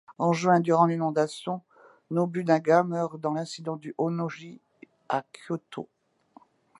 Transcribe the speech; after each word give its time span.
En 0.17 0.33
juin, 0.33 0.59
durant 0.61 0.87
l'inondation, 0.87 1.61
Nobunaga 2.09 2.81
meurt 2.83 3.21
dans 3.21 3.33
l'incident 3.35 3.75
du 3.75 3.93
Honnō-ji 3.99 4.59
à 5.09 5.21
Kyoto. 5.31 5.87